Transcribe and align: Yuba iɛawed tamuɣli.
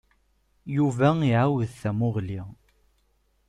Yuba 0.75 1.07
iɛawed 1.27 1.69
tamuɣli. 1.81 2.41